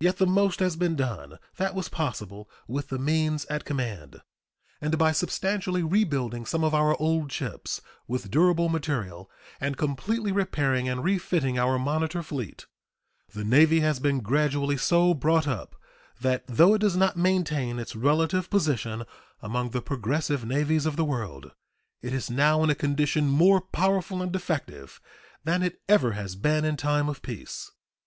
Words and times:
Yet 0.00 0.16
the 0.16 0.26
most 0.26 0.60
has 0.60 0.74
been 0.74 0.96
done 0.96 1.38
that 1.58 1.74
was 1.74 1.90
possible 1.90 2.48
with 2.66 2.88
the 2.88 2.98
means 2.98 3.44
at 3.50 3.66
command; 3.66 4.22
and 4.80 4.96
by 4.96 5.12
substantially 5.12 5.82
rebuilding 5.82 6.46
some 6.46 6.64
of 6.64 6.72
our 6.74 6.98
old 6.98 7.30
ships 7.30 7.82
with 8.08 8.30
durable 8.30 8.70
material 8.70 9.30
and 9.60 9.76
completely 9.76 10.32
repairing 10.32 10.88
and 10.88 11.04
refitting 11.04 11.58
our 11.58 11.78
monitor 11.78 12.22
fleet 12.22 12.64
the 13.34 13.44
Navy 13.44 13.80
has 13.80 14.00
been 14.00 14.20
gradually 14.20 14.78
so 14.78 15.12
brought 15.12 15.46
up 15.46 15.76
that, 16.22 16.42
though 16.46 16.72
it 16.72 16.80
does 16.80 16.96
not 16.96 17.18
maintain 17.18 17.78
its 17.78 17.94
relative 17.94 18.48
position 18.48 19.04
among 19.42 19.72
the 19.72 19.82
progressive 19.82 20.42
navies 20.42 20.86
of 20.86 20.96
the 20.96 21.04
world, 21.04 21.50
it 22.00 22.14
is 22.14 22.30
now 22.30 22.64
in 22.64 22.70
a 22.70 22.74
condition 22.74 23.26
more 23.28 23.60
powerful 23.60 24.22
and 24.22 24.34
effective 24.34 25.02
than 25.44 25.62
it 25.62 25.82
ever 25.86 26.12
has 26.12 26.34
been 26.34 26.64
in 26.64 26.78
time 26.78 27.10
of 27.10 27.20
peace. 27.20 27.70